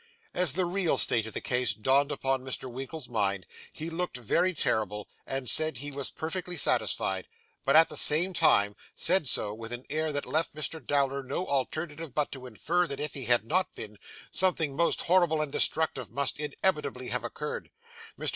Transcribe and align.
As 0.33 0.53
the 0.53 0.65
real 0.65 0.97
state 0.97 1.27
of 1.27 1.35
the 1.35 1.41
case 1.41 1.75
dawned 1.75 2.11
upon 2.11 2.41
Mr. 2.43 2.67
Winkle's 2.73 3.07
mind, 3.07 3.45
he 3.71 3.91
looked 3.91 4.17
very 4.17 4.51
terrible, 4.51 5.07
and 5.27 5.47
said 5.47 5.77
he 5.77 5.91
was 5.91 6.09
perfectly 6.09 6.57
satisfied; 6.57 7.27
but 7.65 7.75
at 7.75 7.87
the 7.87 7.95
same 7.95 8.33
time, 8.33 8.75
said 8.95 9.27
so 9.27 9.53
with 9.53 9.71
an 9.71 9.85
air 9.91 10.11
that 10.11 10.25
left 10.25 10.55
Mr. 10.55 10.83
Dowler 10.83 11.21
no 11.21 11.45
alternative 11.45 12.15
but 12.15 12.31
to 12.31 12.47
infer 12.47 12.87
that 12.87 12.99
if 12.99 13.13
he 13.13 13.25
had 13.25 13.43
not 13.45 13.75
been, 13.75 13.99
something 14.31 14.75
most 14.75 15.01
horrible 15.03 15.39
and 15.39 15.51
destructive 15.51 16.09
must 16.09 16.39
inevitably 16.39 17.09
have 17.09 17.23
occurred. 17.23 17.69
Mr. 18.17 18.29